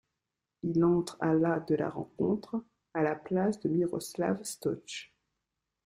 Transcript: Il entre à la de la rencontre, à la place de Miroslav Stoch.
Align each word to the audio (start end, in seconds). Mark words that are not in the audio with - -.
Il 0.63 0.83
entre 0.83 1.15
à 1.19 1.35
la 1.35 1.59
de 1.59 1.75
la 1.75 1.87
rencontre, 1.91 2.63
à 2.95 3.03
la 3.03 3.13
place 3.13 3.59
de 3.59 3.69
Miroslav 3.69 4.41
Stoch. 4.41 5.13